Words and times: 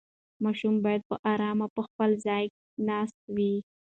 ماشوم 0.43 0.75
باید 0.85 1.01
په 1.09 1.15
ارامه 1.31 1.67
په 1.75 1.81
خپل 1.87 2.09
ځای 2.25 2.43
ناست 2.87 3.17
وای. 3.35 3.55